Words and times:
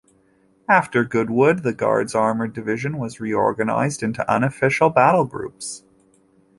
After 0.67 1.03
Goodwood 1.03 1.61
the 1.61 1.73
Guards 1.75 2.15
Armoured 2.15 2.53
Division 2.53 2.97
was 2.97 3.19
reorganized 3.19 4.01
into 4.01 4.27
unofficial 4.27 4.91
battlegroups. 4.91 5.83